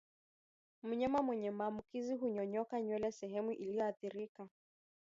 [0.83, 4.47] Mnyama mwenye maambukizi hunyonyoka nywele sehemu iliyoathirika